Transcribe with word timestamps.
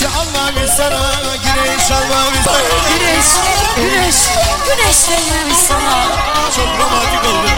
Güneş 0.00 0.14
almamış 0.16 0.70
sana 0.76 1.10
Güneş 1.36 1.90
almamış 1.90 2.38
sana. 2.44 2.58
Güneş, 2.88 3.26
güneş, 3.76 4.16
güneş 4.66 5.08
değmemiş 5.08 5.56
sana. 5.68 6.06
Çok 6.56 6.66
romantik 6.66 7.24
oldu. 7.24 7.48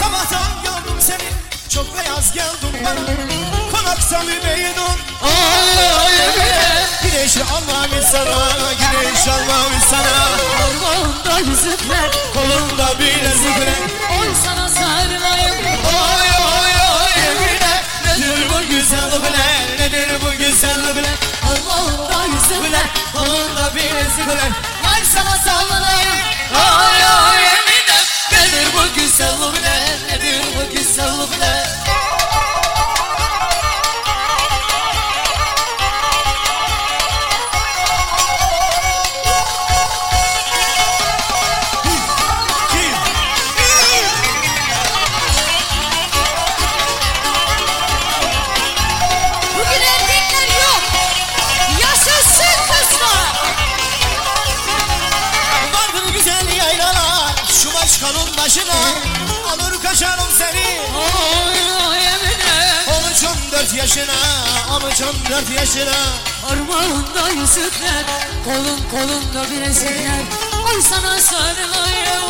Sabahtan 0.00 0.50
gördüm 0.64 0.96
seni 1.00 1.28
Çok 1.68 1.86
beyaz 1.98 2.32
geldin 2.32 2.84
bana. 2.84 3.00
Konaksan 3.72 4.26
ümeydun 4.26 4.96
Ay 5.22 5.86
ay 5.98 6.20
ay 6.22 6.84
Güneş 7.02 7.36
almamış 7.36 8.04
sana 8.12 8.72
Güneş 8.80 9.28
almamış 9.28 9.84
sana. 9.90 10.26
Ormanda 10.66 11.38
yüzükler 11.38 12.10
kolunda 12.34 12.89
yaşına 63.90 64.12
Olmuş 64.74 65.02
14 65.02 65.50
yaşına. 65.58 65.96
Parmağında 66.42 67.28
yüzükler 67.28 68.04
Kolun 68.44 68.80
kolunda 68.90 69.50
bilezikler 69.50 70.20
Oy 70.66 70.82
sana 70.82 71.18
sarılayım 71.18 72.22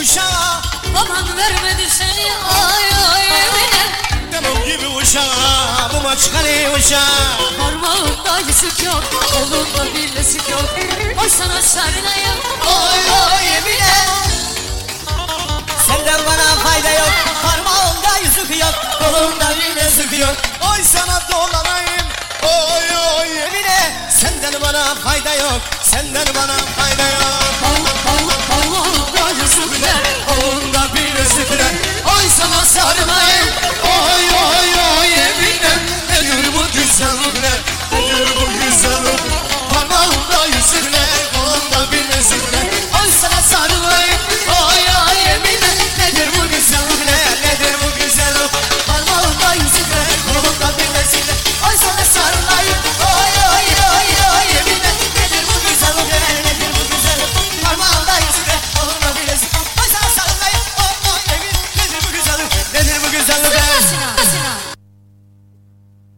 kuşağa 0.00 0.60
Baban 0.94 1.36
vermedi 1.36 1.90
seni 1.90 2.32
ay 2.68 2.84
ay 3.14 3.26
Emine 3.26 3.84
Demem 4.32 4.64
gibi 4.64 4.86
uşağa 4.88 5.90
Bu 5.94 6.02
maç 6.02 6.18
kale 6.32 6.70
uşağa. 6.70 6.98
Parmağında 7.58 8.38
yüzük 8.48 8.82
yok 8.82 9.02
Kolunda 9.32 9.94
bilezik 9.94 10.50
yok. 10.50 10.64
Oy 11.22 11.28
sana 11.28 11.62
sarılayım 11.62 12.38
Oy 12.66 13.00
oy 13.36 13.56
Emine 13.56 13.94
Senden 15.86 16.20
bana 16.26 16.54
fayda 16.64 16.90
yok 16.90 17.12
Parmağımda 17.42 18.18
yüzük 18.24 18.60
yok 18.60 18.74
Kolumda 18.98 19.54
bilezik 19.56 20.18
yok. 20.18 20.36
Oy 20.72 20.84
sana 20.84 21.22
dolanayım 21.32 22.06
Oy 22.42 22.96
oy 23.20 23.38
Emine 23.42 24.08
Senden 24.20 24.60
bana 24.62 24.94
fayda 24.94 25.34
yok 25.34 25.60
Senden 25.82 26.26
bana 26.34 26.56
fayda 26.76 27.02
yok 27.08 27.19
you 40.46 40.52
sitting 40.62 40.99